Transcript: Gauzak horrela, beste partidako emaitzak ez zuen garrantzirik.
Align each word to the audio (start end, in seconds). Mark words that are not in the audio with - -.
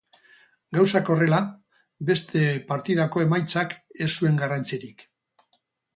Gauzak 0.77 1.11
horrela, 1.15 1.41
beste 2.09 2.41
partidako 2.71 3.23
emaitzak 3.27 3.79
ez 4.07 4.11
zuen 4.21 4.41
garrantzirik. 4.45 5.05